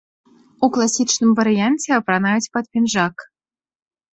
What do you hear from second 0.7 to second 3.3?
класічным варыянце апранаюць пад пінжак.